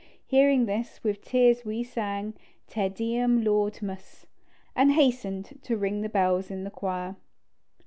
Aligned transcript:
Hearing 0.25 0.65
this, 0.65 1.03
with 1.03 1.21
tears 1.21 1.63
we 1.63 1.83
sang 1.83 2.33
"Te 2.67 2.89
Deum 2.89 3.43
laudamus," 3.43 4.25
and 4.75 4.93
hastened 4.93 5.59
to 5.61 5.77
ring 5.77 6.01
the 6.01 6.09
bells 6.09 6.49
in 6.49 6.63
the 6.63 6.71
choir. 6.71 7.17